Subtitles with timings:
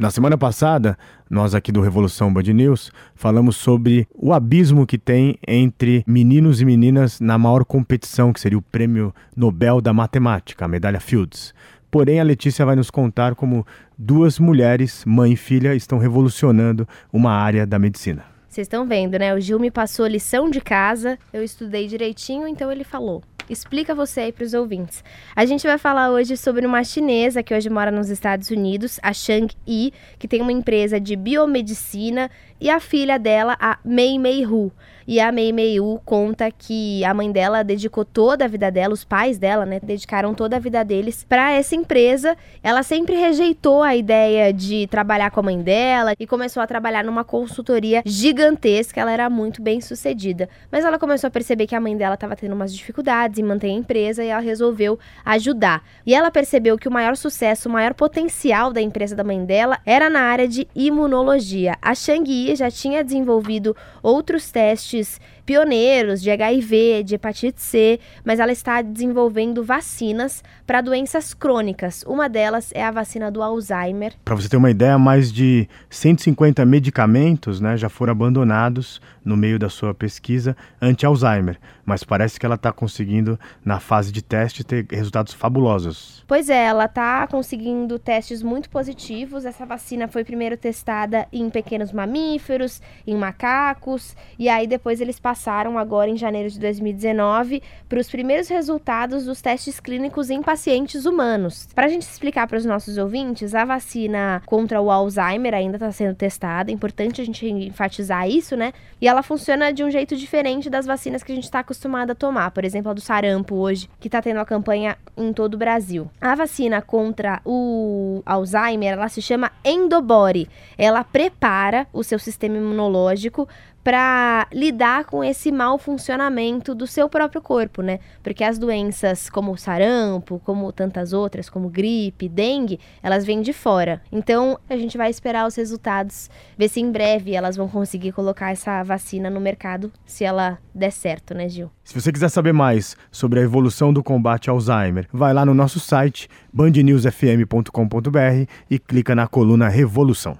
[0.00, 0.96] Na semana passada,
[1.28, 6.64] nós aqui do Revolução Band News falamos sobre o abismo que tem entre meninos e
[6.64, 11.52] meninas na maior competição, que seria o Prêmio Nobel da Matemática, a medalha Fields.
[11.90, 13.66] Porém, a Letícia vai nos contar como
[13.98, 18.24] duas mulheres, mãe e filha, estão revolucionando uma área da medicina.
[18.50, 19.32] Vocês estão vendo, né?
[19.32, 23.22] O Gil me passou lição de casa, eu estudei direitinho, então ele falou
[23.52, 25.02] explica você aí para os ouvintes.
[25.34, 29.12] A gente vai falar hoje sobre uma chinesa que hoje mora nos Estados Unidos, a
[29.12, 34.44] Shang Yi, que tem uma empresa de biomedicina, e a filha dela, a Mei Mei
[34.44, 34.70] Hu.
[35.06, 38.94] E a Mei Mei Hu conta que a mãe dela dedicou toda a vida dela,
[38.94, 42.36] os pais dela, né, dedicaram toda a vida deles para essa empresa.
[42.62, 47.02] Ela sempre rejeitou a ideia de trabalhar com a mãe dela e começou a trabalhar
[47.02, 49.00] numa consultoria gigantesca.
[49.00, 52.36] Ela era muito bem sucedida, mas ela começou a perceber que a mãe dela estava
[52.36, 55.82] tendo umas dificuldades em manter a empresa e ela resolveu ajudar.
[56.06, 59.78] E ela percebeu que o maior sucesso, o maior potencial da empresa da mãe dela
[59.84, 61.74] era na área de imunologia.
[61.82, 65.20] A Shang já tinha desenvolvido outros testes
[65.50, 72.04] pioneiros de HIV, de hepatite C, mas ela está desenvolvendo vacinas para doenças crônicas.
[72.06, 74.14] Uma delas é a vacina do Alzheimer.
[74.24, 79.58] Para você ter uma ideia, mais de 150 medicamentos né, já foram abandonados no meio
[79.58, 84.86] da sua pesquisa anti-Alzheimer, mas parece que ela está conseguindo, na fase de teste, ter
[84.88, 86.24] resultados fabulosos.
[86.28, 89.44] Pois é, ela está conseguindo testes muito positivos.
[89.44, 95.39] Essa vacina foi primeiro testada em pequenos mamíferos, em macacos, e aí depois eles passaram
[95.40, 101.06] passaram agora em janeiro de 2019 para os primeiros resultados dos testes clínicos em pacientes
[101.06, 101.66] humanos.
[101.74, 105.90] Para a gente explicar para os nossos ouvintes, a vacina contra o Alzheimer ainda está
[105.92, 108.74] sendo testada, é importante a gente enfatizar isso, né?
[109.00, 112.14] E ela funciona de um jeito diferente das vacinas que a gente está acostumado a
[112.14, 115.58] tomar, por exemplo, a do sarampo hoje, que está tendo a campanha em todo o
[115.58, 116.10] Brasil.
[116.20, 120.46] A vacina contra o Alzheimer, ela se chama Endobody.
[120.76, 123.48] Ela prepara o seu sistema imunológico
[123.82, 127.98] para lidar com esse mau funcionamento do seu próprio corpo, né?
[128.22, 133.52] Porque as doenças como o sarampo, como tantas outras, como gripe, dengue, elas vêm de
[133.52, 134.02] fora.
[134.12, 138.50] Então, a gente vai esperar os resultados, ver se em breve elas vão conseguir colocar
[138.50, 141.70] essa vacina no mercado, se ela der certo, né, Gil?
[141.84, 145.54] Se você quiser saber mais sobre a evolução do combate ao Alzheimer, vai lá no
[145.54, 150.38] nosso site bandnewsfm.com.br e clica na coluna Revolução.